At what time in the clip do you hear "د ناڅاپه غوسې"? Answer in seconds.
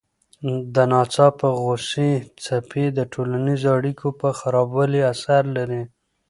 0.73-2.11